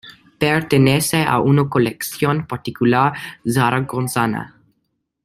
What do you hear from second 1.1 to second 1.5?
a